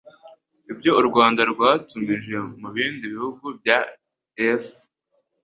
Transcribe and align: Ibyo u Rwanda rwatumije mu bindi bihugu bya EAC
Ibyo 0.71 0.91
u 0.99 1.03
Rwanda 1.09 1.41
rwatumije 1.51 2.35
mu 2.59 2.69
bindi 2.75 3.03
bihugu 3.13 3.45
bya 3.59 3.79
EAC 4.47 4.67